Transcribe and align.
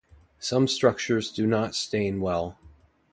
Some 0.39 0.67
structures 0.67 1.31
do 1.31 1.45
not 1.45 1.75
stain 1.75 2.21
well. 2.21 2.57